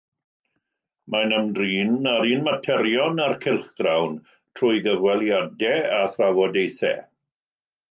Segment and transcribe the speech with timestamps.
[1.15, 4.17] Mae'n ymdrin â'r un materion â'r cylchgrawn,
[4.61, 7.01] trwy gyfweliadau a thrafodaethau.